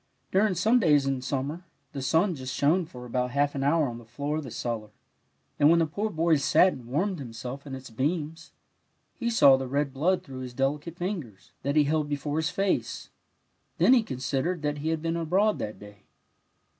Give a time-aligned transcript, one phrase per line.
[0.31, 1.61] During some days in smnmer
[1.93, 4.89] the sim just shone for about half an hour on the floor of the cellar,
[5.59, 8.49] and when the poor boy sat and warmed himself in its beams,
[9.13, 12.49] and he saw the red blood through his delicate fingers, that he held before his
[12.49, 13.11] face,
[13.77, 15.97] then he considered that he had been abroad that day.